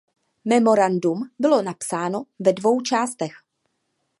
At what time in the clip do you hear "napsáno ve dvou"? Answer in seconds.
1.61-2.81